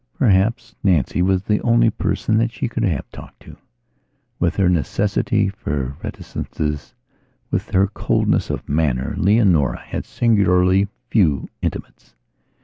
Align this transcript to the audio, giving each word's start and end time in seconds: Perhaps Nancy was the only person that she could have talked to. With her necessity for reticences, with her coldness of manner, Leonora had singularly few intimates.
Perhaps 0.17 0.73
Nancy 0.83 1.21
was 1.21 1.43
the 1.43 1.61
only 1.61 1.91
person 1.91 2.39
that 2.39 2.51
she 2.51 2.67
could 2.67 2.81
have 2.81 3.07
talked 3.11 3.39
to. 3.41 3.55
With 4.39 4.55
her 4.55 4.67
necessity 4.67 5.47
for 5.49 5.95
reticences, 6.03 6.95
with 7.51 7.69
her 7.69 7.85
coldness 7.85 8.49
of 8.49 8.67
manner, 8.67 9.13
Leonora 9.15 9.77
had 9.77 10.05
singularly 10.05 10.87
few 11.11 11.49
intimates. 11.61 12.15